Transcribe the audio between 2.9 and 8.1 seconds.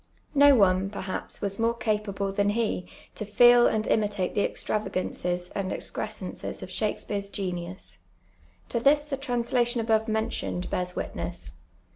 to feci and imitate the extravagances and excri'scenccs of Shakspeare's j^eiv.us.